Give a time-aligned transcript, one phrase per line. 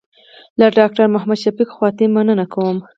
[0.59, 2.77] له ډاکټر محمد شفق خواتي مننه کوم.